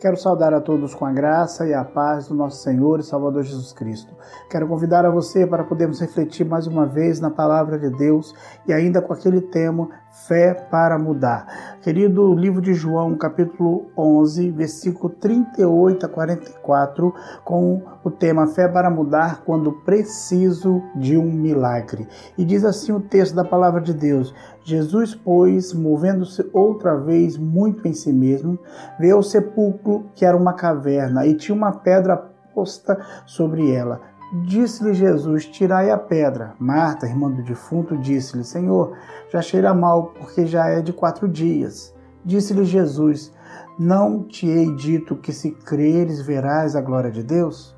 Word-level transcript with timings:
Quero 0.00 0.16
saudar 0.16 0.54
a 0.54 0.62
todos 0.62 0.94
com 0.94 1.04
a 1.04 1.12
graça 1.12 1.66
e 1.66 1.74
a 1.74 1.84
paz 1.84 2.26
do 2.26 2.34
nosso 2.34 2.62
Senhor 2.62 3.00
e 3.00 3.02
Salvador 3.02 3.42
Jesus 3.42 3.70
Cristo. 3.74 4.14
Quero 4.48 4.66
convidar 4.66 5.04
a 5.04 5.10
você 5.10 5.46
para 5.46 5.62
podermos 5.62 6.00
refletir 6.00 6.42
mais 6.42 6.66
uma 6.66 6.86
vez 6.86 7.20
na 7.20 7.28
palavra 7.30 7.78
de 7.78 7.90
Deus 7.90 8.34
e 8.66 8.72
ainda 8.72 9.02
com 9.02 9.12
aquele 9.12 9.42
tema 9.42 9.90
Fé 10.12 10.54
para 10.54 10.98
mudar. 10.98 11.78
Querido 11.82 12.34
livro 12.34 12.60
de 12.60 12.74
João, 12.74 13.16
capítulo 13.16 13.92
11, 13.96 14.50
versículo 14.50 15.08
38 15.08 16.04
a 16.04 16.08
44, 16.08 17.14
com 17.44 17.80
o 18.02 18.10
tema 18.10 18.48
Fé 18.48 18.66
para 18.66 18.90
mudar 18.90 19.42
quando 19.44 19.70
preciso 19.84 20.82
de 20.96 21.16
um 21.16 21.30
milagre. 21.30 22.08
E 22.36 22.44
diz 22.44 22.64
assim 22.64 22.90
o 22.90 23.00
texto 23.00 23.36
da 23.36 23.44
palavra 23.44 23.80
de 23.80 23.94
Deus: 23.94 24.34
Jesus, 24.64 25.14
pois, 25.14 25.72
movendo-se 25.72 26.44
outra 26.52 26.96
vez 26.96 27.36
muito 27.36 27.86
em 27.86 27.92
si 27.92 28.12
mesmo, 28.12 28.58
veio 28.98 29.14
ao 29.14 29.22
sepulcro 29.22 30.06
que 30.16 30.24
era 30.24 30.36
uma 30.36 30.54
caverna 30.54 31.24
e 31.24 31.36
tinha 31.36 31.54
uma 31.54 31.70
pedra 31.70 32.16
posta 32.52 32.98
sobre 33.24 33.70
ela. 33.72 34.09
Disse-lhe 34.32 34.94
Jesus: 34.94 35.44
Tirai 35.46 35.90
a 35.90 35.98
pedra. 35.98 36.54
Marta, 36.56 37.04
irmã 37.04 37.28
do 37.28 37.42
defunto, 37.42 37.96
disse-lhe: 37.98 38.44
Senhor, 38.44 38.96
já 39.28 39.42
cheira 39.42 39.74
mal, 39.74 40.14
porque 40.16 40.46
já 40.46 40.68
é 40.68 40.80
de 40.80 40.92
quatro 40.92 41.28
dias. 41.28 41.92
Disse-lhe 42.24 42.64
Jesus: 42.64 43.32
Não 43.76 44.22
te 44.22 44.46
hei 44.46 44.72
dito 44.76 45.16
que 45.16 45.32
se 45.32 45.50
creres 45.50 46.20
verás 46.22 46.76
a 46.76 46.80
glória 46.80 47.10
de 47.10 47.24
Deus? 47.24 47.76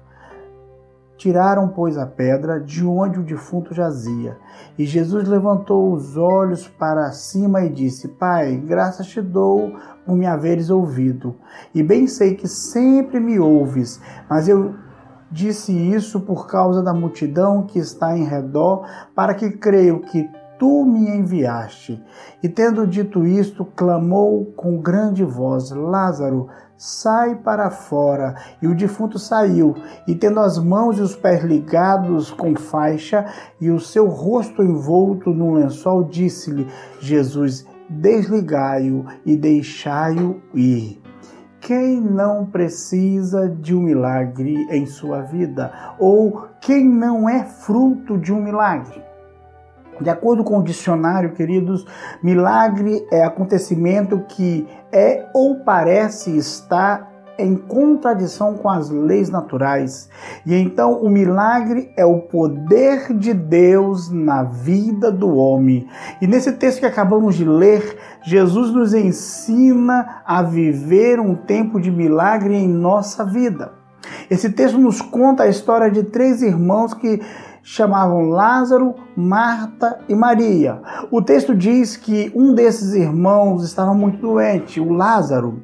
Tiraram, 1.17 1.69
pois, 1.69 1.97
a 1.97 2.05
pedra 2.05 2.61
de 2.61 2.85
onde 2.85 3.19
o 3.19 3.23
defunto 3.23 3.73
jazia. 3.73 4.37
E 4.77 4.85
Jesus 4.85 5.27
levantou 5.27 5.93
os 5.93 6.19
olhos 6.19 6.69
para 6.69 7.13
cima 7.13 7.63
e 7.63 7.71
disse: 7.71 8.09
Pai, 8.09 8.57
graças 8.57 9.07
te 9.07 9.23
dou 9.23 9.73
por 10.05 10.15
me 10.15 10.27
haveres 10.27 10.69
ouvido. 10.69 11.35
E 11.75 11.83
bem 11.83 12.07
sei 12.07 12.35
que 12.35 12.47
sempre 12.47 13.19
me 13.19 13.41
ouves, 13.41 13.99
mas 14.29 14.49
eu 14.49 14.75
Disse 15.33 15.73
isso 15.73 16.21
por 16.21 16.47
causa 16.47 16.83
da 16.83 16.93
multidão 16.93 17.63
que 17.63 17.79
está 17.79 18.17
em 18.17 18.25
redor, 18.25 18.87
para 19.15 19.35
que 19.35 19.51
creio 19.51 20.01
que 20.01 20.29
tu 20.59 20.85
me 20.85 21.09
enviaste. 21.09 22.01
E 22.43 22.49
tendo 22.49 22.87
dito 22.87 23.27
isto, 23.27 23.65
clamou 23.65 24.53
com 24.55 24.81
grande 24.81 25.25
voz: 25.25 25.71
Lázaro, 25.71 26.49
sai 26.77 27.35
para 27.35 27.71
fora. 27.71 28.37
E 28.61 28.69
o 28.69 28.77
defunto 28.77 29.19
saiu, 29.19 29.75
e 30.07 30.15
tendo 30.15 30.39
as 30.39 30.59
mãos 30.59 30.99
e 30.99 31.01
os 31.01 31.17
pés 31.17 31.43
ligados 31.43 32.31
com 32.31 32.55
faixa 32.55 33.27
e 33.61 33.71
o 33.71 33.81
seu 33.81 34.07
rosto 34.07 34.63
envolto 34.63 35.31
num 35.31 35.55
lençol, 35.55 36.05
disse-lhe 36.05 36.69
Jesus: 37.01 37.67
Desligai-o 37.89 39.05
e 39.27 39.37
deixai-o 39.37 40.41
ir. 40.55 41.02
Quem 41.63 42.01
não 42.01 42.45
precisa 42.45 43.49
de 43.49 43.73
um 43.73 43.81
milagre 43.81 44.67
em 44.69 44.85
sua 44.85 45.21
vida? 45.21 45.73
Ou 45.97 46.49
quem 46.61 46.85
não 46.85 47.29
é 47.29 47.45
fruto 47.45 48.19
de 48.19 48.33
um 48.33 48.43
milagre? 48.43 49.01
De 50.01 50.11
acordo 50.11 50.43
com 50.43 50.59
o 50.59 50.65
dicionário, 50.65 51.35
queridos, 51.35 51.87
milagre 52.21 53.07
é 53.13 53.23
acontecimento 53.23 54.25
que 54.27 54.67
é 54.91 55.29
ou 55.33 55.61
parece 55.61 56.37
estar 56.37 57.12
em 57.39 57.57
contradição 57.57 58.55
com 58.55 58.69
as 58.69 58.91
leis 58.91 59.31
naturais. 59.31 60.09
E 60.45 60.55
então 60.55 61.03
o 61.03 61.09
milagre 61.09 61.91
é 61.97 62.05
o 62.05 62.21
poder 62.21 63.13
de 63.13 63.33
Deus 63.33 64.11
na 64.11 64.43
vida 64.43 65.11
do 65.11 65.35
homem. 65.35 65.87
E 66.21 66.27
nesse 66.27 66.53
texto 66.53 66.81
que 66.81 66.87
acabamos 66.87 67.35
de 67.35 67.45
ler, 67.45 67.97
Jesus 68.23 68.71
nos 68.73 68.95
ensina 68.95 70.23
a 70.25 70.43
viver 70.43 71.19
um 71.21 71.35
tempo 71.35 71.81
de 71.81 71.91
milagre 71.91 72.55
em 72.55 72.69
nossa 72.69 73.25
vida. 73.25 73.73
Esse 74.31 74.51
texto 74.51 74.79
nos 74.79 75.01
conta 75.01 75.45
a 75.45 75.49
história 75.49 75.91
de 75.91 76.03
três 76.03 76.43
irmãos 76.43 76.95
que 76.95 77.21
chamavam 77.63 78.29
Lázaro, 78.29 78.95
Marta 79.17 80.01
e 80.09 80.15
Maria. 80.15 80.81
O 81.11 81.23
texto 81.23 81.55
diz 81.55 81.97
que 81.97 82.33
um 82.35 82.55
desses 82.55 82.95
irmãos 82.95 83.63
estava 83.65 83.95
muito 83.95 84.19
doente, 84.19 84.81
o 84.81 84.93
Lázaro. 84.93 85.63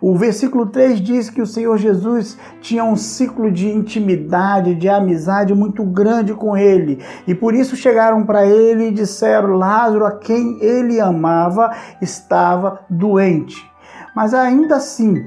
O 0.00 0.16
versículo 0.16 0.66
3 0.66 1.00
diz 1.00 1.30
que 1.30 1.42
o 1.42 1.46
Senhor 1.46 1.76
Jesus 1.78 2.38
tinha 2.60 2.84
um 2.84 2.96
ciclo 2.96 3.50
de 3.50 3.68
intimidade, 3.68 4.74
de 4.74 4.88
amizade 4.88 5.54
muito 5.54 5.84
grande 5.84 6.34
com 6.34 6.56
ele. 6.56 7.02
E 7.26 7.34
por 7.34 7.54
isso 7.54 7.76
chegaram 7.76 8.24
para 8.24 8.46
ele 8.46 8.88
e 8.88 8.92
disseram: 8.92 9.56
Lázaro, 9.56 10.06
a 10.06 10.12
quem 10.12 10.58
ele 10.62 11.00
amava, 11.00 11.70
estava 12.00 12.80
doente. 12.88 13.56
Mas 14.14 14.32
ainda 14.34 14.76
assim, 14.76 15.22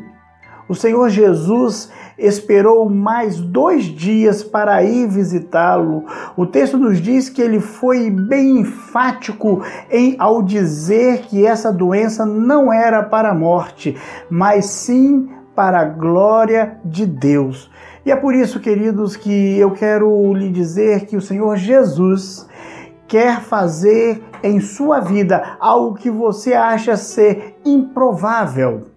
o 0.71 0.75
Senhor 0.75 1.09
Jesus 1.09 1.91
esperou 2.17 2.89
mais 2.89 3.41
dois 3.41 3.83
dias 3.83 4.41
para 4.41 4.81
ir 4.81 5.05
visitá-lo. 5.05 6.05
O 6.37 6.45
texto 6.45 6.77
nos 6.77 7.01
diz 7.01 7.27
que 7.27 7.41
ele 7.41 7.59
foi 7.59 8.09
bem 8.09 8.61
enfático 8.61 9.61
em 9.89 10.15
ao 10.17 10.41
dizer 10.41 11.23
que 11.23 11.45
essa 11.45 11.73
doença 11.73 12.25
não 12.25 12.71
era 12.71 13.03
para 13.03 13.31
a 13.31 13.35
morte, 13.35 13.97
mas 14.29 14.67
sim 14.67 15.27
para 15.53 15.81
a 15.81 15.85
glória 15.85 16.79
de 16.85 17.05
Deus. 17.05 17.69
E 18.05 18.11
é 18.11 18.15
por 18.15 18.33
isso, 18.33 18.61
queridos, 18.61 19.17
que 19.17 19.59
eu 19.59 19.71
quero 19.71 20.33
lhe 20.33 20.49
dizer 20.49 21.05
que 21.05 21.17
o 21.17 21.21
Senhor 21.21 21.57
Jesus 21.57 22.47
quer 23.09 23.41
fazer 23.41 24.23
em 24.41 24.61
sua 24.61 25.01
vida 25.01 25.57
algo 25.59 25.95
que 25.95 26.09
você 26.09 26.53
acha 26.53 26.95
ser 26.95 27.59
improvável. 27.65 28.90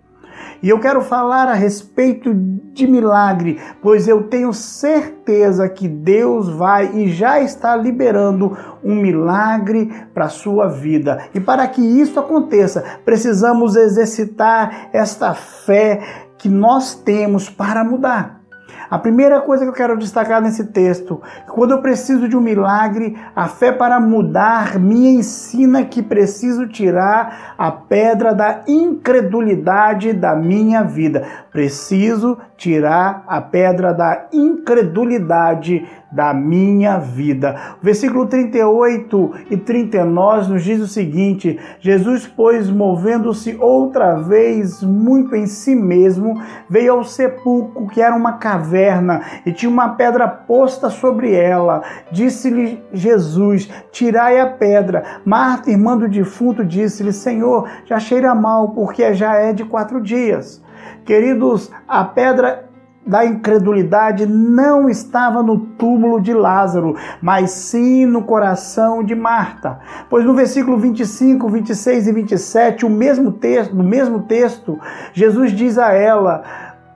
E 0.65 0.71
eu 0.71 0.81
quero 0.81 1.03
falar 1.03 1.47
a 1.47 1.53
respeito 1.53 2.33
de 2.33 2.87
milagre, 2.87 3.61
pois 3.83 4.09
eu 4.09 4.29
tenho 4.29 4.51
certeza 4.55 5.69
que 5.69 5.87
Deus 5.87 6.49
vai 6.49 6.91
e 6.97 7.13
já 7.13 7.39
está 7.39 7.77
liberando 7.77 8.57
um 8.83 8.95
milagre 8.95 9.93
para 10.15 10.25
a 10.25 10.31
sua 10.31 10.67
vida. 10.69 11.29
E 11.35 11.39
para 11.39 11.69
que 11.69 11.83
isso 11.83 12.19
aconteça, 12.19 12.83
precisamos 13.05 13.77
exercitar 13.77 14.89
esta 14.91 15.35
fé 15.35 16.01
que 16.39 16.49
nós 16.49 16.95
temos 16.95 17.51
para 17.51 17.85
mudar. 17.85 18.44
A 18.91 18.99
primeira 18.99 19.41
coisa 19.41 19.65
que 19.65 19.71
eu 19.71 19.75
quero 19.75 19.99
destacar 19.99 20.41
nesse 20.41 20.65
texto, 20.67 21.21
quando 21.49 21.73
eu 21.73 21.83
preciso 21.83 22.29
de 22.29 22.37
um 22.37 22.41
milagre, 22.41 23.17
a 23.35 23.49
fé 23.49 23.73
para 23.73 23.99
mudar 23.99 24.79
me 24.79 25.09
ensina 25.09 25.85
que 25.85 26.03
preciso 26.03 26.67
tirar 26.67 27.55
a 27.57 27.71
pedra 27.71 28.35
da 28.35 28.63
incredulidade 28.67 30.13
da 30.13 30.35
minha 30.35 30.83
vida. 30.83 31.27
Preciso 31.55 32.37
tirar 32.57 33.23
a 33.29 33.41
pedra 33.41 33.95
da 33.95 34.27
incredulidade 34.33 35.87
da 36.11 36.35
minha 36.35 36.99
vida. 36.99 37.77
Versículo 37.81 38.27
38 38.27 39.33
e 39.51 39.57
39 39.57 40.53
nos 40.53 40.65
diz 40.65 40.81
o 40.81 40.89
seguinte: 40.89 41.57
Jesus, 41.79 42.27
pois, 42.27 42.69
movendo-se 42.69 43.57
outra 43.61 44.17
vez 44.17 44.83
muito 44.83 45.37
em 45.37 45.47
si 45.47 45.77
mesmo, 45.77 46.43
veio 46.69 46.95
ao 46.95 47.05
sepulcro, 47.05 47.87
que 47.87 48.03
era 48.03 48.17
uma 48.17 48.33
caverna, 48.33 49.23
e 49.47 49.53
tinha 49.53 49.71
uma 49.71 49.91
pedra 49.91 50.27
posta 50.27 50.91
sobre 50.91 51.37
ela. 51.37 51.85
Disse-lhe 52.11 52.83
Jesus: 52.93 53.71
Tirai 53.93 54.41
a 54.41 54.47
pedra. 54.49 55.21
Marta, 55.25 55.71
irmã 55.71 55.97
do 55.97 56.09
defunto, 56.09 56.65
disse-lhe: 56.65 57.13
Senhor, 57.13 57.69
já 57.85 58.01
cheira 58.01 58.35
mal, 58.35 58.71
porque 58.71 59.15
já 59.15 59.37
é 59.37 59.53
de 59.53 59.65
quatro 59.65 60.01
dias. 60.01 60.64
Queridos, 61.05 61.71
a 61.87 62.05
pedra 62.05 62.71
da 63.07 63.25
incredulidade 63.25 64.25
não 64.27 64.89
estava 64.89 65.43
no 65.43 65.59
túmulo 65.59 66.21
de 66.21 66.33
Lázaro, 66.33 66.97
mas 67.21 67.51
sim 67.51 68.07
no 68.07 68.23
coração 68.23 69.05
de 69.05 69.15
Marta. 69.15 69.79
Pois 70.09 70.25
no 70.25 70.35
versículo 70.35 70.79
25, 70.79 71.49
26 71.49 72.07
e 72.07 72.13
27, 72.13 72.87
o 72.87 72.91
mesmo 72.91 73.33
texto, 73.33 73.75
no 73.75 73.85
mesmo 73.85 74.23
texto, 74.23 74.79
Jesus 75.13 75.53
diz 75.53 75.77
a 75.77 75.93
ela 75.93 76.43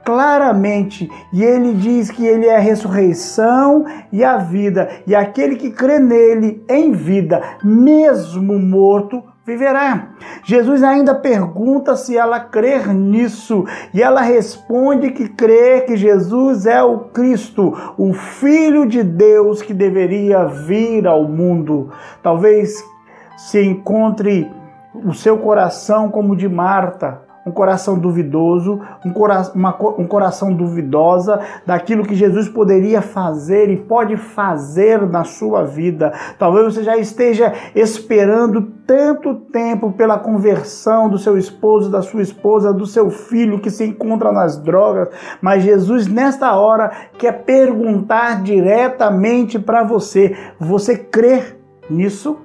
claramente, 0.05 1.11
e 1.31 1.45
ele 1.45 1.75
diz 1.75 2.11
que 2.11 2.25
ele 2.25 2.47
é 2.47 2.57
a 2.57 2.61
ressurreição 2.61 3.85
e 4.11 4.25
a 4.25 4.39
vida, 4.39 4.89
e 5.07 5.15
aquele 5.15 5.57
que 5.57 5.71
crê 5.71 5.99
nele 5.99 6.65
em 6.67 6.93
vida, 6.93 7.43
mesmo 7.63 8.59
morto, 8.59 9.23
viverá. 9.49 10.11
Jesus 10.45 10.83
ainda 10.83 11.15
pergunta 11.15 11.97
se 11.97 12.17
ela 12.17 12.39
crer 12.39 12.93
nisso 12.93 13.65
e 13.95 14.03
ela 14.03 14.21
responde 14.21 15.11
que 15.11 15.27
crê 15.27 15.81
que 15.81 15.97
Jesus 15.97 16.67
é 16.67 16.83
o 16.83 16.99
Cristo, 16.99 17.75
o 17.97 18.13
Filho 18.13 18.87
de 18.87 19.03
Deus 19.03 19.63
que 19.63 19.73
deveria 19.73 20.45
vir 20.45 21.07
ao 21.07 21.25
mundo. 21.25 21.91
Talvez 22.23 22.85
se 23.39 23.65
encontre 23.65 24.51
o 24.95 25.15
seu 25.15 25.39
coração 25.39 26.11
como 26.11 26.37
de 26.37 26.49
Marta, 26.49 27.23
um 27.49 27.53
coração 27.53 27.99
duvidoso, 27.99 28.81
um, 29.05 29.11
cora 29.11 29.51
uma, 29.55 29.75
um 29.99 30.07
coração 30.07 30.53
duvidosa 30.53 31.41
daquilo 31.67 32.05
que 32.05 32.15
Jesus 32.15 32.49
poderia 32.49 33.01
fazer 33.01 33.71
e 33.71 33.77
pode 33.77 34.17
fazer 34.17 35.01
na 35.09 35.25
sua 35.25 35.65
vida. 35.65 36.13
Talvez 36.39 36.75
você 36.75 36.83
já 36.83 36.97
esteja 36.97 37.53
esperando 37.75 38.63
tanto 38.87 39.35
tempo 39.35 39.93
pela 39.93 40.19
conversão 40.19 41.09
do 41.09 41.19
seu 41.19 41.37
esposo, 41.37 41.91
da 41.91 42.03
sua 42.03 42.23
esposa, 42.23 42.73
do 42.73 42.87
seu 42.87 43.11
filho 43.11 43.61
que 43.61 43.71
se 43.71 43.85
encontra 43.85 44.31
nas 44.33 44.57
drogas, 44.59 45.09
mas 45.41 45.63
Jesus 45.63 46.07
nesta 46.07 46.55
hora 46.55 46.91
quer 47.19 47.45
perguntar 47.45 48.43
diretamente 48.43 49.59
para 49.59 49.83
você: 49.83 50.37
você 50.59 50.97
crê 50.97 51.43
nisso? 51.91 52.39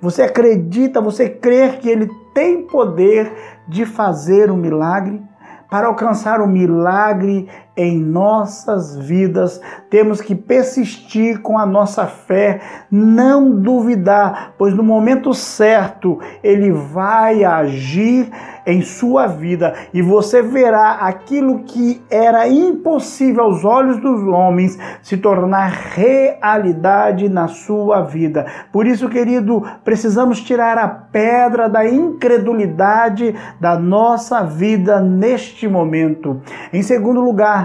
Você 0.00 0.22
acredita, 0.22 1.00
você 1.00 1.28
crê 1.28 1.70
que 1.70 1.88
ele 1.88 2.08
tem 2.34 2.62
poder 2.62 3.32
de 3.72 3.86
fazer 3.86 4.50
um 4.50 4.56
milagre? 4.56 5.22
Para 5.68 5.86
alcançar 5.86 6.40
o 6.40 6.46
milagre 6.46 7.48
em 7.76 7.98
nossas 7.98 8.96
vidas, 8.96 9.60
temos 9.88 10.20
que 10.20 10.34
persistir 10.34 11.40
com 11.40 11.58
a 11.58 11.64
nossa 11.64 12.06
fé, 12.06 12.60
não 12.90 13.50
duvidar, 13.50 14.54
pois 14.58 14.74
no 14.74 14.82
momento 14.82 15.32
certo 15.32 16.18
ele 16.42 16.70
vai 16.70 17.44
agir 17.44 18.30
em 18.66 18.80
sua 18.82 19.26
vida 19.26 19.74
e 19.92 20.00
você 20.00 20.40
verá 20.40 20.92
aquilo 21.00 21.64
que 21.64 22.00
era 22.10 22.46
impossível 22.46 23.44
aos 23.44 23.64
olhos 23.64 23.98
dos 23.98 24.22
homens 24.22 24.78
se 25.02 25.16
tornar 25.16 25.70
realidade 25.94 27.28
na 27.28 27.48
sua 27.48 28.02
vida. 28.02 28.46
Por 28.70 28.86
isso, 28.86 29.08
querido, 29.08 29.62
precisamos 29.84 30.40
tirar 30.40 30.78
a 30.78 30.88
pedra 30.88 31.68
da 31.68 31.88
incredulidade 31.88 33.34
da 33.60 33.78
nossa 33.78 34.44
vida 34.44 35.00
neste 35.00 35.66
momento. 35.66 36.40
Em 36.72 36.82
segundo 36.82 37.20
lugar, 37.20 37.61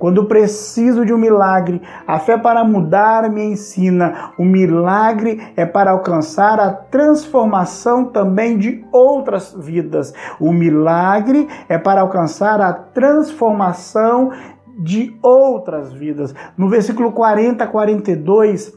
quando 0.00 0.24
preciso 0.24 1.04
de 1.04 1.12
um 1.12 1.18
milagre, 1.18 1.82
a 2.06 2.18
fé 2.18 2.38
para 2.38 2.64
mudar 2.64 3.28
me 3.28 3.44
ensina. 3.44 4.32
O 4.38 4.44
milagre 4.46 5.52
é 5.54 5.66
para 5.66 5.90
alcançar 5.90 6.58
a 6.58 6.72
transformação 6.72 8.06
também 8.06 8.56
de 8.56 8.82
outras 8.90 9.54
vidas. 9.54 10.14
O 10.40 10.54
milagre 10.54 11.46
é 11.68 11.76
para 11.76 12.00
alcançar 12.00 12.62
a 12.62 12.72
transformação 12.72 14.30
de 14.78 15.14
outras 15.22 15.92
vidas. 15.92 16.34
No 16.56 16.70
versículo 16.70 17.12
40 17.12 17.62
a 17.62 17.66
42, 17.66 18.72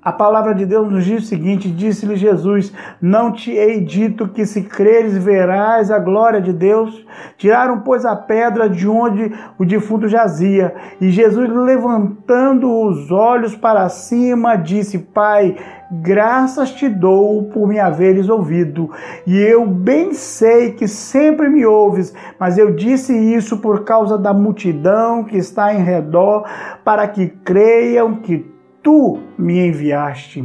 a 0.00 0.12
palavra 0.12 0.54
de 0.54 0.64
Deus 0.64 0.90
nos 0.90 1.04
diz 1.04 1.24
o 1.24 1.26
seguinte: 1.26 1.68
Disse-lhe 1.68 2.14
Jesus: 2.14 2.72
Não 3.02 3.32
te 3.32 3.50
hei 3.50 3.80
dito 3.80 4.28
que 4.28 4.46
se 4.46 4.62
creres 4.62 5.18
verás 5.18 5.90
a 5.90 5.98
glória 5.98 6.40
de 6.40 6.52
Deus? 6.52 7.04
Tiraram, 7.36 7.80
pois, 7.80 8.04
a 8.04 8.14
pedra 8.14 8.70
de 8.70 8.88
onde 8.88 9.32
o 9.58 9.64
defunto 9.64 10.06
jazia. 10.06 10.72
E 11.00 11.10
Jesus, 11.10 11.50
levantando 11.50 12.70
os 12.70 13.10
olhos 13.10 13.56
para 13.56 13.88
cima, 13.88 14.54
disse: 14.54 14.98
Pai, 14.98 15.56
graças 15.90 16.70
te 16.70 16.88
dou 16.88 17.50
por 17.50 17.66
me 17.66 17.80
haveres 17.80 18.28
ouvido. 18.28 18.90
E 19.26 19.36
eu 19.36 19.66
bem 19.66 20.14
sei 20.14 20.74
que 20.74 20.86
sempre 20.86 21.48
me 21.48 21.66
ouves, 21.66 22.14
mas 22.38 22.56
eu 22.56 22.72
disse 22.72 23.12
isso 23.12 23.58
por 23.58 23.84
causa 23.84 24.16
da 24.16 24.32
multidão 24.32 25.24
que 25.24 25.36
está 25.36 25.74
em 25.74 25.82
redor, 25.82 26.44
para 26.84 27.08
que 27.08 27.26
creiam 27.26 28.14
que 28.14 28.57
tu 28.82 29.18
me 29.38 29.66
enviaste. 29.66 30.44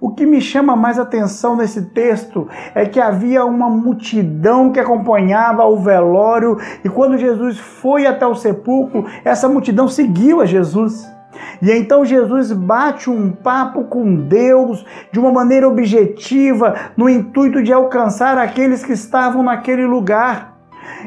O 0.00 0.10
que 0.10 0.24
me 0.24 0.40
chama 0.40 0.74
mais 0.74 0.98
atenção 0.98 1.54
nesse 1.54 1.82
texto 1.90 2.48
é 2.74 2.86
que 2.86 2.98
havia 2.98 3.44
uma 3.44 3.68
multidão 3.68 4.72
que 4.72 4.80
acompanhava 4.80 5.64
o 5.66 5.76
velório 5.76 6.56
e 6.82 6.88
quando 6.88 7.18
Jesus 7.18 7.58
foi 7.58 8.06
até 8.06 8.26
o 8.26 8.34
sepulcro, 8.34 9.04
essa 9.24 9.46
multidão 9.46 9.88
seguiu 9.88 10.40
a 10.40 10.46
Jesus. 10.46 11.06
E 11.60 11.70
então 11.70 12.02
Jesus 12.02 12.50
bate 12.50 13.10
um 13.10 13.30
papo 13.30 13.84
com 13.84 14.14
Deus 14.14 14.86
de 15.12 15.20
uma 15.20 15.30
maneira 15.30 15.68
objetiva, 15.68 16.74
no 16.96 17.06
intuito 17.06 17.62
de 17.62 17.70
alcançar 17.70 18.38
aqueles 18.38 18.82
que 18.82 18.92
estavam 18.92 19.42
naquele 19.42 19.84
lugar. 19.84 20.56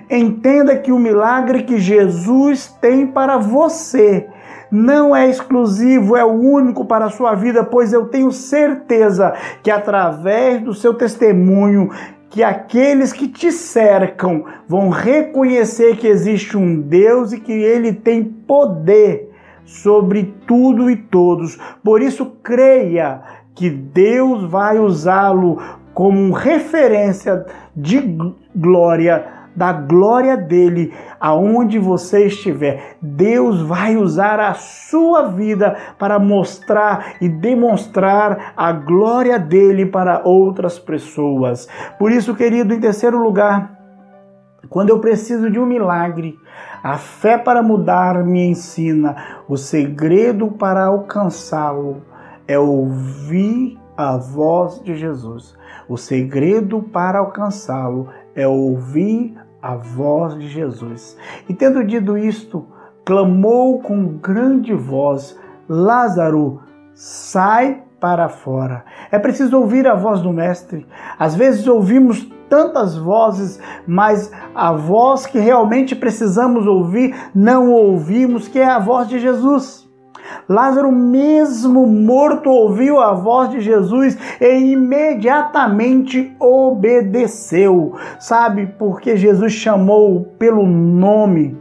Entenda 0.07 0.77
que 0.77 0.91
o 0.91 0.99
milagre 0.99 1.63
que 1.63 1.79
Jesus 1.79 2.67
tem 2.79 3.07
para 3.07 3.37
você 3.37 4.27
não 4.73 5.15
é 5.15 5.29
exclusivo, 5.29 6.17
é 6.17 6.25
o 6.25 6.31
único 6.31 6.83
para 6.83 7.05
a 7.05 7.09
sua 7.11 7.35
vida, 7.35 7.63
pois 7.63 7.93
eu 7.93 8.07
tenho 8.07 8.31
certeza 8.31 9.33
que 9.61 9.69
através 9.69 10.61
do 10.61 10.73
seu 10.73 10.95
testemunho, 10.95 11.91
que 12.31 12.43
aqueles 12.43 13.13
que 13.13 13.27
te 13.27 13.51
cercam 13.51 14.45
vão 14.67 14.89
reconhecer 14.89 15.97
que 15.97 16.07
existe 16.07 16.57
um 16.57 16.81
Deus 16.81 17.31
e 17.31 17.39
que 17.39 17.51
ele 17.51 17.93
tem 17.93 18.23
poder 18.23 19.29
sobre 19.63 20.33
tudo 20.47 20.89
e 20.89 20.95
todos. 20.95 21.59
Por 21.83 22.01
isso, 22.01 22.25
creia 22.41 23.21
que 23.53 23.69
Deus 23.69 24.49
vai 24.49 24.79
usá-lo 24.79 25.59
como 25.93 26.33
referência 26.33 27.45
de 27.75 28.17
glória 28.55 29.23
da 29.55 29.71
glória 29.71 30.35
dele 30.35 30.93
aonde 31.19 31.79
você 31.79 32.25
estiver. 32.25 32.97
Deus 33.01 33.61
vai 33.61 33.95
usar 33.95 34.39
a 34.39 34.53
sua 34.53 35.23
vida 35.23 35.75
para 35.97 36.19
mostrar 36.19 37.15
e 37.21 37.29
demonstrar 37.29 38.53
a 38.57 38.71
glória 38.71 39.37
dele 39.39 39.85
para 39.85 40.21
outras 40.23 40.79
pessoas. 40.79 41.67
Por 41.97 42.11
isso, 42.11 42.35
querido, 42.35 42.73
em 42.73 42.79
terceiro 42.79 43.21
lugar, 43.21 43.79
quando 44.69 44.89
eu 44.89 44.99
preciso 44.99 45.51
de 45.51 45.59
um 45.59 45.65
milagre, 45.65 46.37
a 46.81 46.97
fé 46.97 47.37
para 47.37 47.61
mudar 47.61 48.23
me 48.23 48.45
ensina. 48.45 49.15
O 49.47 49.55
segredo 49.55 50.51
para 50.51 50.85
alcançá-lo 50.85 52.01
é 52.47 52.57
ouvir 52.57 53.77
a 53.95 54.17
voz 54.17 54.81
de 54.83 54.95
Jesus. 54.95 55.55
O 55.87 55.97
segredo 55.97 56.81
para 56.81 57.19
alcançá-lo 57.19 58.09
é 58.35 58.47
ouvir 58.47 59.35
a 59.61 59.75
voz 59.75 60.35
de 60.35 60.47
Jesus. 60.47 61.17
E 61.47 61.53
tendo 61.53 61.83
dito 61.83 62.17
isto, 62.17 62.67
clamou 63.05 63.79
com 63.79 64.17
grande 64.17 64.73
voz: 64.73 65.39
Lázaro, 65.67 66.61
sai 66.93 67.83
para 67.99 68.27
fora. 68.27 68.83
É 69.11 69.17
preciso 69.17 69.57
ouvir 69.57 69.87
a 69.87 69.95
voz 69.95 70.21
do 70.21 70.33
Mestre. 70.33 70.85
Às 71.17 71.35
vezes 71.35 71.65
ouvimos 71.67 72.29
tantas 72.49 72.97
vozes, 72.97 73.59
mas 73.87 74.31
a 74.53 74.73
voz 74.73 75.25
que 75.25 75.39
realmente 75.39 75.95
precisamos 75.95 76.67
ouvir, 76.67 77.15
não 77.33 77.71
ouvimos, 77.71 78.47
que 78.47 78.59
é 78.59 78.65
a 78.65 78.77
voz 78.77 79.07
de 79.07 79.19
Jesus. 79.19 79.89
Lázaro, 80.47 80.91
mesmo 80.91 81.85
morto, 81.85 82.49
ouviu 82.49 82.99
a 82.99 83.13
voz 83.13 83.49
de 83.49 83.61
Jesus 83.61 84.17
e 84.39 84.71
imediatamente 84.71 86.35
obedeceu. 86.39 87.95
Sabe, 88.19 88.67
porque 88.77 89.15
Jesus 89.17 89.53
chamou 89.53 90.23
pelo 90.37 90.65
nome, 90.65 91.57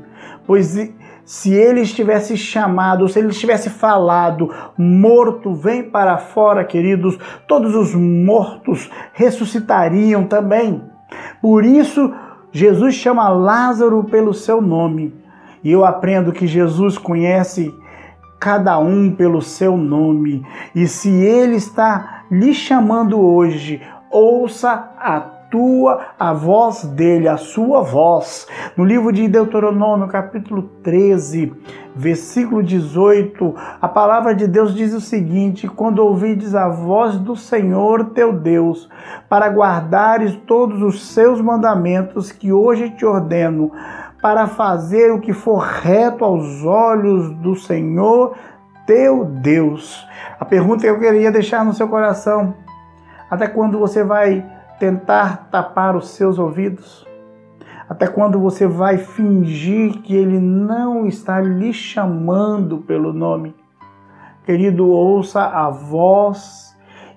pois 0.46 0.76
se 1.24 1.54
ele 1.54 1.80
estivesse 1.80 2.36
chamado, 2.36 3.08
se 3.08 3.18
ele 3.18 3.28
estivesse 3.28 3.70
falado, 3.70 4.50
morto, 4.76 5.54
vem 5.54 5.84
para 5.84 6.18
fora, 6.18 6.64
queridos, 6.64 7.18
todos 7.46 7.74
os 7.74 7.94
mortos 7.94 8.90
ressuscitariam 9.12 10.24
também. 10.24 10.82
Por 11.40 11.64
isso, 11.64 12.12
Jesus 12.50 12.94
chama 12.94 13.28
Lázaro 13.28 14.04
pelo 14.04 14.34
seu 14.34 14.60
nome. 14.60 15.14
E 15.64 15.70
eu 15.70 15.84
aprendo 15.84 16.32
que 16.32 16.46
Jesus 16.46 16.98
conhece 16.98 17.72
cada 18.42 18.76
um 18.76 19.14
pelo 19.14 19.40
seu 19.40 19.76
nome. 19.76 20.44
E 20.74 20.88
se 20.88 21.08
ele 21.08 21.54
está 21.54 22.24
lhe 22.28 22.52
chamando 22.52 23.20
hoje, 23.20 23.80
ouça 24.10 24.90
a 24.98 25.20
tua 25.20 26.00
a 26.18 26.32
voz 26.32 26.82
dele, 26.82 27.28
a 27.28 27.36
sua 27.36 27.82
voz. 27.82 28.48
No 28.76 28.84
livro 28.84 29.12
de 29.12 29.28
Deuteronômio, 29.28 30.08
capítulo 30.08 30.62
13, 30.82 31.52
versículo 31.94 32.64
18, 32.64 33.54
a 33.80 33.86
palavra 33.86 34.34
de 34.34 34.48
Deus 34.48 34.74
diz 34.74 34.92
o 34.92 35.00
seguinte: 35.00 35.68
Quando 35.68 36.00
ouvides 36.00 36.54
a 36.56 36.68
voz 36.68 37.18
do 37.18 37.36
Senhor 37.36 38.06
teu 38.06 38.32
Deus, 38.32 38.88
para 39.28 39.50
guardares 39.50 40.34
todos 40.48 40.82
os 40.82 41.02
seus 41.12 41.40
mandamentos 41.40 42.32
que 42.32 42.50
hoje 42.50 42.90
te 42.90 43.04
ordeno, 43.04 43.70
para 44.22 44.46
fazer 44.46 45.12
o 45.12 45.20
que 45.20 45.32
for 45.32 45.58
reto 45.58 46.24
aos 46.24 46.64
olhos 46.64 47.30
do 47.38 47.56
Senhor 47.56 48.36
teu 48.86 49.24
Deus. 49.24 50.06
A 50.38 50.44
pergunta 50.44 50.82
que 50.82 50.88
eu 50.88 50.98
queria 50.98 51.32
deixar 51.32 51.64
no 51.64 51.74
seu 51.74 51.88
coração: 51.88 52.54
até 53.28 53.48
quando 53.48 53.80
você 53.80 54.04
vai 54.04 54.46
tentar 54.78 55.48
tapar 55.50 55.96
os 55.96 56.10
seus 56.10 56.38
ouvidos? 56.38 57.04
Até 57.88 58.06
quando 58.06 58.38
você 58.38 58.66
vai 58.66 58.96
fingir 58.96 60.00
que 60.02 60.16
ele 60.16 60.38
não 60.38 61.04
está 61.06 61.40
lhe 61.40 61.72
chamando 61.72 62.78
pelo 62.78 63.12
nome? 63.12 63.54
Querido, 64.46 64.88
ouça 64.88 65.42
a 65.42 65.68
voz 65.68 66.76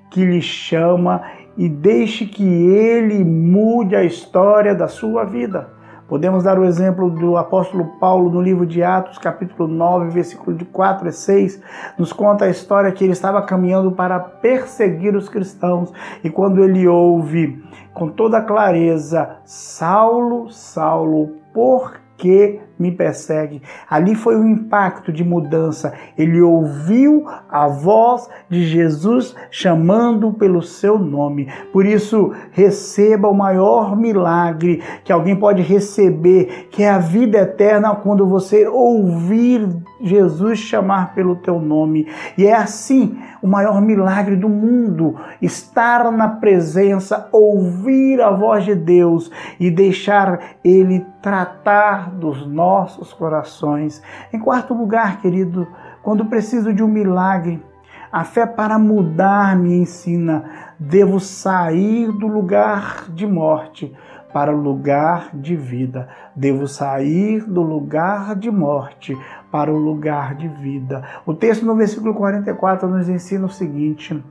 que 0.10 0.26
lhe 0.26 0.42
chama 0.42 1.22
e 1.56 1.70
deixe 1.70 2.26
que 2.26 2.44
ele 2.44 3.24
mude 3.24 3.96
a 3.96 4.04
história 4.04 4.76
da 4.76 4.88
sua 4.88 5.24
vida. 5.24 5.75
Podemos 6.08 6.44
dar 6.44 6.60
o 6.60 6.66
exemplo 6.66 7.10
do 7.10 7.36
apóstolo 7.36 7.98
Paulo 8.00 8.30
no 8.30 8.40
livro 8.40 8.64
de 8.64 8.84
Atos, 8.84 9.18
capítulo 9.18 9.68
9, 9.68 10.12
versículo 10.12 10.56
de 10.56 10.64
4 10.64 11.08
a 11.08 11.12
6, 11.12 11.60
nos 11.98 12.14
conta 12.14 12.46
a 12.46 12.50
história 12.50 12.92
que 12.92 13.04
ele 13.04 13.14
estava 13.14 13.42
caminhando 13.42 13.92
para 13.92 14.20
perseguir 14.20 15.16
os 15.16 15.28
cristãos. 15.28 15.92
E 16.24 16.30
quando 16.30 16.64
ele 16.64 16.88
ouve 16.88 17.64
com 17.92 18.08
toda 18.08 18.40
clareza: 18.40 19.38
Saulo, 19.46 20.52
Saulo, 20.52 21.38
por 21.52 21.96
que 22.18 22.62
me 22.78 22.92
persegue. 22.92 23.62
Ali 23.90 24.16
foi 24.16 24.36
um 24.36 24.48
impacto 24.48 25.12
de 25.12 25.24
mudança. 25.24 25.94
Ele 26.18 26.42
ouviu 26.42 27.26
a 27.50 27.68
voz 27.68 28.30
de 28.50 28.66
Jesus 28.66 29.36
chamando 29.50 30.34
pelo 30.34 30.62
seu 30.62 31.00
nome. 31.00 31.48
Por 31.72 31.86
isso, 31.86 32.34
receba 32.52 33.28
o 33.28 33.34
maior 33.34 33.96
milagre 33.96 34.82
que 35.04 35.12
alguém 35.12 35.36
pode 35.36 35.62
receber, 35.62 36.68
que 36.72 36.84
é 36.84 36.90
a 36.90 37.00
vida 37.00 37.38
eterna 37.40 37.96
quando 37.96 38.28
você 38.28 38.68
ouvir 38.68 39.68
Jesus 40.02 40.60
chamar 40.60 41.14
pelo 41.14 41.38
teu 41.38 41.60
nome. 41.60 42.08
E 42.38 42.46
é 42.46 42.54
assim 42.54 43.18
o 43.42 43.48
maior 43.48 43.82
milagre 43.82 44.36
do 44.36 44.50
mundo, 44.50 45.16
estar 45.42 46.12
na 46.12 46.28
presença, 46.28 47.30
ouvir 47.32 48.22
a 48.22 48.32
voz 48.32 48.66
de 48.66 48.76
Deus 48.76 49.32
e 49.60 49.70
deixar 49.70 50.40
ele 50.64 51.06
tratar 51.22 52.12
dos 52.12 52.46
nossos 52.46 52.65
nossos 52.66 53.14
corações. 53.14 54.02
Em 54.34 54.40
quarto 54.40 54.74
lugar, 54.74 55.22
querido, 55.22 55.68
quando 56.02 56.26
preciso 56.26 56.74
de 56.74 56.84
um 56.84 56.88
milagre, 56.88 57.64
a 58.12 58.24
fé 58.24 58.48
para 58.48 58.80
mudar 58.80 59.56
me 59.56 59.76
ensina: 59.78 60.44
devo 60.80 61.20
sair 61.20 62.12
do 62.12 62.28
lugar 62.28 63.06
de 63.10 63.28
morte 63.28 63.96
para 64.34 64.52
o 64.52 64.60
lugar 64.60 65.30
de 65.32 65.56
vida. 65.56 66.10
Devo 66.36 66.68
sair 66.68 67.44
do 67.44 67.62
lugar 67.62 68.36
de 68.36 68.50
morte 68.50 69.16
para 69.52 69.72
o 69.72 69.78
lugar 69.78 70.34
de 70.36 70.48
vida. 70.48 71.04
O 71.24 71.34
texto 71.34 71.66
no 71.66 71.76
versículo 71.76 72.16
44 72.16 72.90
nos 72.90 73.08
ensina 73.08 73.46
o 73.46 73.50
seguinte: 73.50 74.24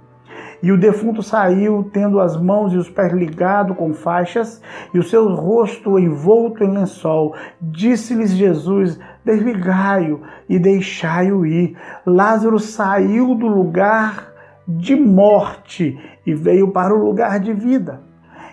e 0.65 0.73
o 0.73 0.79
defunto 0.79 1.23
saiu, 1.23 1.91
tendo 1.93 2.19
as 2.19 2.41
mãos 2.41 2.73
e 2.73 2.79
os 2.79 2.89
pés 2.89 3.13
ligados 3.13 3.77
com 3.77 3.93
faixas, 3.93 4.63
e 4.95 4.99
o 4.99 5.03
seu 5.03 5.29
rosto 5.35 5.99
envolto 5.99 6.65
em 6.65 6.71
lençol. 6.71 7.35
Disse-lhes 7.61 8.31
Jesus: 8.31 8.99
Desligai-o 9.23 10.23
e 10.49 10.59
deixai-o 10.59 11.45
ir. 11.45 11.77
Lázaro 12.07 12.59
saiu 12.59 13.35
do 13.35 13.47
lugar 13.47 14.33
de 14.67 14.97
morte 14.97 15.99
e 16.25 16.33
veio 16.33 16.73
para 16.73 16.95
o 16.95 17.05
lugar 17.05 17.39
de 17.39 17.53
vida. 17.53 18.01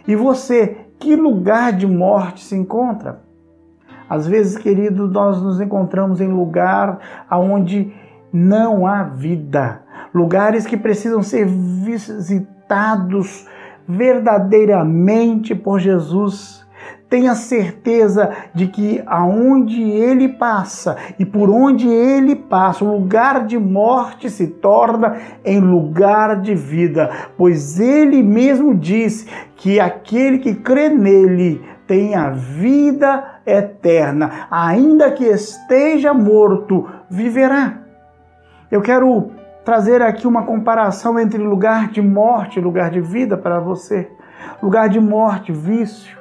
E 0.05 0.13
você, 0.13 0.79
que 0.99 1.15
lugar 1.15 1.71
de 1.71 1.87
morte 1.87 2.43
se 2.43 2.57
encontra? 2.57 3.21
Às 4.09 4.27
vezes, 4.27 4.57
querido, 4.57 5.07
nós 5.07 5.41
nos 5.41 5.61
encontramos 5.61 6.19
em 6.19 6.27
lugar 6.27 6.99
onde 7.31 7.93
não 8.33 8.85
há 8.85 9.03
vida 9.03 9.80
lugares 10.13 10.65
que 10.65 10.77
precisam 10.77 11.23
ser 11.23 11.45
visitados 11.45 13.47
verdadeiramente 13.87 15.55
por 15.55 15.79
Jesus. 15.79 16.61
Tenha 17.09 17.35
certeza 17.35 18.31
de 18.55 18.67
que 18.67 19.03
aonde 19.05 19.81
ele 19.81 20.29
passa 20.29 20.95
e 21.19 21.25
por 21.25 21.49
onde 21.49 21.89
ele 21.89 22.37
passa, 22.37 22.85
o 22.85 22.99
lugar 22.99 23.45
de 23.45 23.59
morte 23.59 24.29
se 24.29 24.47
torna 24.47 25.17
em 25.43 25.59
lugar 25.59 26.39
de 26.39 26.55
vida, 26.55 27.09
pois 27.37 27.81
ele 27.81 28.23
mesmo 28.23 28.73
disse 28.73 29.27
que 29.57 29.77
aquele 29.77 30.39
que 30.39 30.55
crê 30.55 30.87
nele 30.87 31.61
tem 31.85 32.15
a 32.15 32.29
vida 32.29 33.41
eterna, 33.45 34.47
ainda 34.49 35.11
que 35.11 35.25
esteja 35.25 36.13
morto, 36.13 36.87
viverá. 37.09 37.79
Eu 38.71 38.81
quero 38.81 39.31
trazer 39.63 40.01
aqui 40.01 40.27
uma 40.27 40.43
comparação 40.43 41.19
entre 41.19 41.37
lugar 41.37 41.89
de 41.89 42.01
morte 42.01 42.59
e 42.59 42.61
lugar 42.61 42.89
de 42.89 43.01
vida 43.01 43.37
para 43.37 43.59
você. 43.59 44.09
Lugar 44.61 44.89
de 44.89 44.99
morte, 44.99 45.51
vício. 45.51 46.17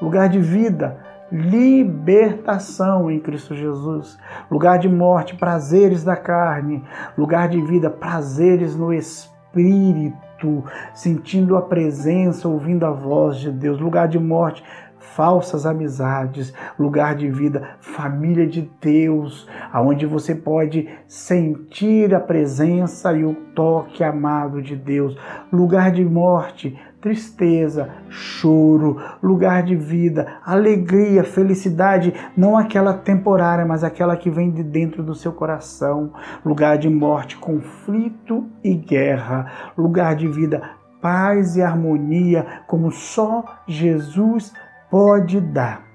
Lugar 0.00 0.28
de 0.28 0.40
vida, 0.40 0.98
libertação 1.30 3.08
em 3.08 3.20
Cristo 3.20 3.54
Jesus. 3.54 4.18
Lugar 4.50 4.78
de 4.78 4.88
morte, 4.88 5.36
prazeres 5.36 6.02
da 6.02 6.16
carne. 6.16 6.82
Lugar 7.16 7.48
de 7.48 7.60
vida, 7.62 7.88
prazeres 7.88 8.74
no 8.74 8.92
espírito, 8.92 10.64
sentindo 10.92 11.56
a 11.56 11.62
presença, 11.62 12.48
ouvindo 12.48 12.84
a 12.84 12.90
voz 12.90 13.36
de 13.36 13.52
Deus. 13.52 13.80
Lugar 13.80 14.08
de 14.08 14.18
morte, 14.18 14.64
falsas 15.02 15.66
amizades, 15.66 16.54
lugar 16.78 17.14
de 17.14 17.28
vida, 17.28 17.76
família 17.80 18.46
de 18.46 18.70
Deus, 18.80 19.48
aonde 19.72 20.06
você 20.06 20.34
pode 20.34 20.88
sentir 21.06 22.14
a 22.14 22.20
presença 22.20 23.12
e 23.12 23.24
o 23.24 23.34
toque 23.54 24.02
amado 24.02 24.62
de 24.62 24.76
Deus, 24.76 25.18
lugar 25.52 25.90
de 25.90 26.04
morte, 26.04 26.78
tristeza, 27.00 27.90
choro, 28.08 28.96
lugar 29.20 29.64
de 29.64 29.74
vida, 29.74 30.38
alegria, 30.46 31.24
felicidade, 31.24 32.14
não 32.36 32.56
aquela 32.56 32.94
temporária, 32.94 33.66
mas 33.66 33.82
aquela 33.82 34.16
que 34.16 34.30
vem 34.30 34.52
de 34.52 34.62
dentro 34.62 35.02
do 35.02 35.14
seu 35.14 35.32
coração, 35.32 36.12
lugar 36.44 36.78
de 36.78 36.88
morte, 36.88 37.36
conflito 37.36 38.46
e 38.62 38.72
guerra, 38.72 39.72
lugar 39.76 40.14
de 40.14 40.28
vida, 40.28 40.62
paz 41.00 41.56
e 41.56 41.62
harmonia, 41.62 42.46
como 42.68 42.92
só 42.92 43.44
Jesus 43.66 44.52
pode 44.92 45.40
dar. 45.40 45.86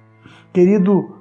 Querido, 0.52 1.18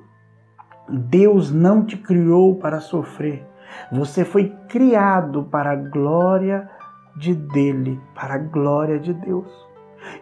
Deus 0.88 1.52
não 1.52 1.85
te 1.85 1.95
criou 1.99 2.54
para 2.54 2.80
sofrer. 2.80 3.47
Você 3.92 4.25
foi 4.25 4.50
criado 4.66 5.45
para 5.50 5.73
a 5.73 5.76
glória 5.76 6.71
de 7.18 7.35
dele, 7.35 8.00
para 8.14 8.37
a 8.37 8.38
glória 8.38 8.99
de 8.99 9.12
Deus. 9.12 9.47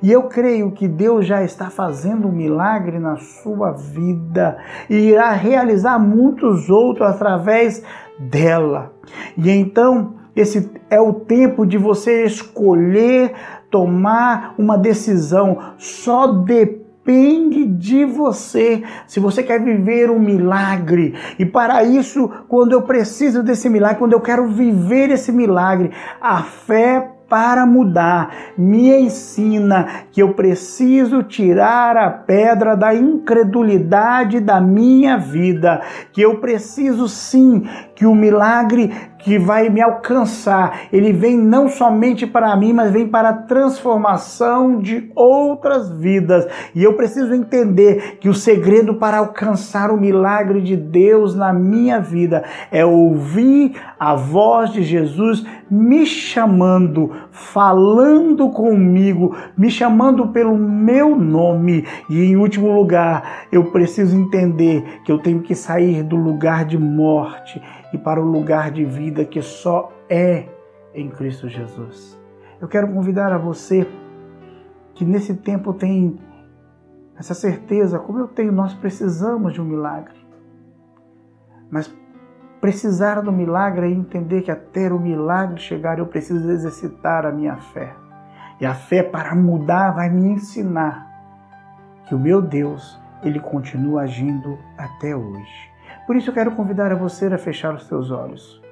E 0.02 0.10
eu 0.10 0.24
creio 0.24 0.72
que 0.72 0.88
Deus 0.88 1.26
já 1.26 1.44
está 1.44 1.70
fazendo 1.70 2.26
um 2.26 2.32
milagre 2.32 2.98
na 2.98 3.16
sua 3.18 3.70
vida 3.70 4.58
e 4.90 5.10
irá 5.10 5.30
realizar 5.30 5.96
muitos 5.96 6.68
outros 6.68 7.06
através 7.06 7.84
dela. 8.18 8.92
E 9.36 9.48
então, 9.48 10.14
esse 10.34 10.72
é 10.90 11.00
o 11.00 11.12
tempo 11.12 11.64
de 11.64 11.78
você 11.78 12.24
escolher 12.24 13.32
tomar 13.70 14.54
uma 14.58 14.76
decisão. 14.76 15.74
Só 15.76 16.26
depois 16.32 16.83
depende 17.04 17.66
de 17.66 18.06
você. 18.06 18.82
Se 19.06 19.20
você 19.20 19.42
quer 19.42 19.62
viver 19.62 20.10
um 20.10 20.18
milagre, 20.18 21.14
e 21.38 21.44
para 21.44 21.84
isso, 21.84 22.30
quando 22.48 22.72
eu 22.72 22.82
preciso 22.82 23.42
desse 23.42 23.68
milagre, 23.68 23.98
quando 23.98 24.14
eu 24.14 24.20
quero 24.20 24.48
viver 24.48 25.10
esse 25.10 25.30
milagre, 25.30 25.90
a 26.20 26.42
fé 26.42 27.10
para 27.28 27.66
mudar, 27.66 28.32
me 28.56 28.90
ensina 28.90 30.04
que 30.12 30.22
eu 30.22 30.34
preciso 30.34 31.22
tirar 31.22 31.96
a 31.96 32.10
pedra 32.10 32.76
da 32.76 32.94
incredulidade 32.94 34.40
da 34.40 34.60
minha 34.60 35.16
vida, 35.16 35.80
que 36.12 36.22
eu 36.22 36.38
preciso 36.38 37.08
sim 37.08 37.66
que 37.94 38.06
o 38.06 38.14
milagre 38.14 38.90
que 39.24 39.38
vai 39.38 39.70
me 39.70 39.80
alcançar, 39.80 40.82
ele 40.92 41.10
vem 41.10 41.36
não 41.36 41.66
somente 41.66 42.26
para 42.26 42.54
mim, 42.56 42.74
mas 42.74 42.92
vem 42.92 43.08
para 43.08 43.30
a 43.30 43.32
transformação 43.32 44.78
de 44.78 45.10
outras 45.16 45.90
vidas. 45.90 46.46
E 46.74 46.84
eu 46.84 46.92
preciso 46.94 47.32
entender 47.32 48.18
que 48.20 48.28
o 48.28 48.34
segredo 48.34 48.96
para 48.96 49.18
alcançar 49.18 49.90
o 49.90 49.96
milagre 49.96 50.60
de 50.60 50.76
Deus 50.76 51.34
na 51.34 51.54
minha 51.54 51.98
vida 52.00 52.44
é 52.70 52.84
ouvir 52.84 53.72
a 53.98 54.14
voz 54.14 54.70
de 54.70 54.82
Jesus 54.82 55.44
me 55.70 56.04
chamando, 56.04 57.10
falando 57.30 58.50
comigo, 58.50 59.34
me 59.56 59.70
chamando 59.70 60.28
pelo 60.28 60.56
meu 60.58 61.16
nome. 61.16 61.86
E 62.10 62.22
em 62.24 62.36
último 62.36 62.70
lugar, 62.70 63.46
eu 63.50 63.64
preciso 63.70 64.14
entender 64.14 65.00
que 65.04 65.10
eu 65.10 65.18
tenho 65.18 65.40
que 65.40 65.54
sair 65.54 66.02
do 66.02 66.16
lugar 66.16 66.66
de 66.66 66.76
morte 66.76 67.60
e 67.94 67.98
para 67.98 68.20
o 68.20 68.24
lugar 68.24 68.72
de 68.72 68.84
vida 68.84 69.24
que 69.24 69.40
só 69.40 69.92
é 70.10 70.48
em 70.92 71.08
Cristo 71.08 71.48
Jesus. 71.48 72.20
Eu 72.60 72.66
quero 72.66 72.92
convidar 72.92 73.32
a 73.32 73.38
você 73.38 73.86
que 74.94 75.04
nesse 75.04 75.34
tempo 75.34 75.72
tem 75.72 76.18
essa 77.16 77.34
certeza, 77.34 78.00
como 78.00 78.18
eu 78.18 78.26
tenho, 78.26 78.50
nós 78.50 78.74
precisamos 78.74 79.52
de 79.52 79.60
um 79.60 79.64
milagre. 79.64 80.16
Mas 81.70 81.94
precisar 82.60 83.20
do 83.20 83.30
milagre 83.30 83.86
é 83.86 83.90
entender 83.90 84.42
que 84.42 84.50
até 84.50 84.92
o 84.92 84.98
milagre 84.98 85.60
chegar 85.60 86.00
eu 86.00 86.06
preciso 86.06 86.50
exercitar 86.50 87.24
a 87.24 87.30
minha 87.30 87.56
fé. 87.56 87.94
E 88.60 88.66
a 88.66 88.74
fé 88.74 89.04
para 89.04 89.36
mudar 89.36 89.92
vai 89.92 90.10
me 90.10 90.30
ensinar 90.30 91.06
que 92.08 92.14
o 92.14 92.18
meu 92.18 92.42
Deus, 92.42 93.00
ele 93.22 93.38
continua 93.38 94.02
agindo 94.02 94.58
até 94.76 95.14
hoje. 95.14 95.73
Por 96.06 96.16
isso 96.16 96.30
eu 96.30 96.34
quero 96.34 96.52
convidar 96.52 96.92
a 96.92 96.94
você 96.94 97.26
a 97.26 97.38
fechar 97.38 97.74
os 97.74 97.86
seus 97.86 98.10
olhos. 98.10 98.62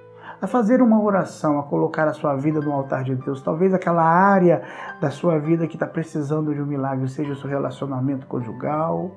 a 0.43 0.47
fazer 0.49 0.83
uma 0.83 1.01
oração, 1.01 1.61
a 1.61 1.63
colocar 1.63 2.09
a 2.09 2.13
sua 2.13 2.35
vida 2.35 2.61
no 2.61 2.73
altar 2.73 3.05
de 3.05 3.15
Deus. 3.15 3.41
Talvez 3.41 3.73
aquela 3.73 4.03
área 4.03 4.61
da 5.01 5.09
sua 5.09 5.39
vida 5.39 5.69
que 5.69 5.77
está 5.77 5.87
precisando 5.87 6.53
de 6.53 6.61
um 6.61 6.67
milagre, 6.67 7.09
seja 7.09 7.33
o 7.33 7.37
seu 7.37 7.49
relacionamento 7.49 8.27
conjugal, 8.27 9.13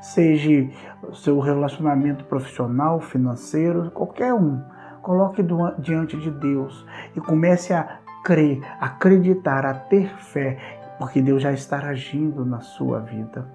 seja 0.00 0.70
o 1.02 1.14
seu 1.14 1.38
relacionamento 1.40 2.24
profissional, 2.24 3.00
financeiro, 3.00 3.90
qualquer 3.90 4.32
um. 4.32 4.62
Coloque 5.02 5.44
diante 5.78 6.16
de 6.16 6.30
Deus 6.30 6.86
e 7.14 7.20
comece 7.20 7.74
a 7.74 7.98
crer, 8.24 8.62
acreditar, 8.80 9.66
a 9.66 9.74
ter 9.74 10.08
fé, 10.16 10.56
porque 10.98 11.20
Deus 11.20 11.42
já 11.42 11.52
está 11.52 11.80
agindo 11.80 12.46
na 12.46 12.60
sua 12.60 13.00
vida. 13.00 13.46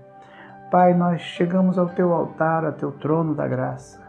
Pai, 0.70 0.94
nós 0.94 1.22
chegamos 1.22 1.78
ao 1.78 1.88
teu 1.88 2.12
altar, 2.14 2.66
ao 2.66 2.74
teu 2.74 2.92
trono 2.92 3.34
da 3.34 3.48
graça. 3.48 4.06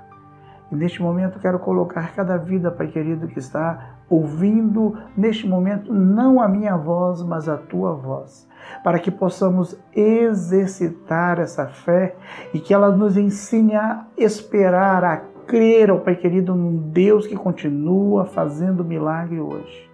E 0.72 0.74
neste 0.74 1.00
momento 1.00 1.38
quero 1.38 1.60
colocar 1.60 2.12
cada 2.16 2.36
vida, 2.36 2.68
Pai 2.68 2.88
querido, 2.88 3.28
que 3.28 3.38
está 3.38 3.94
ouvindo 4.10 4.98
neste 5.16 5.46
momento 5.46 5.94
não 5.94 6.42
a 6.42 6.48
minha 6.48 6.76
voz, 6.76 7.22
mas 7.22 7.48
a 7.48 7.56
tua 7.56 7.94
voz, 7.94 8.48
para 8.82 8.98
que 8.98 9.08
possamos 9.08 9.78
exercitar 9.94 11.38
essa 11.38 11.68
fé 11.68 12.16
e 12.52 12.58
que 12.58 12.74
ela 12.74 12.90
nos 12.90 13.16
ensine 13.16 13.76
a 13.76 14.06
esperar, 14.16 15.04
a 15.04 15.16
crer, 15.46 15.92
ó 15.92 15.98
Pai 15.98 16.16
querido, 16.16 16.56
num 16.56 16.90
Deus 16.90 17.24
que 17.24 17.36
continua 17.36 18.24
fazendo 18.24 18.84
milagre 18.84 19.40
hoje. 19.40 19.88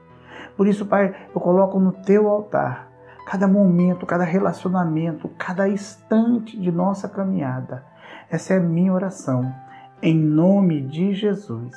Por 0.56 0.66
isso, 0.66 0.86
Pai, 0.86 1.14
eu 1.34 1.40
coloco 1.42 1.78
no 1.78 1.92
teu 1.92 2.26
altar 2.26 2.93
cada 3.26 3.48
momento, 3.48 4.06
cada 4.06 4.24
relacionamento, 4.24 5.28
cada 5.38 5.68
instante 5.68 6.58
de 6.58 6.70
nossa 6.70 7.08
caminhada. 7.08 7.84
Essa 8.30 8.54
é 8.54 8.56
a 8.58 8.60
minha 8.60 8.92
oração. 8.92 9.54
Em 10.02 10.14
nome 10.14 10.80
de 10.82 11.14
Jesus. 11.14 11.74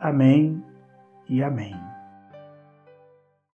Amém 0.00 0.62
e 1.28 1.42
amém. 1.42 1.93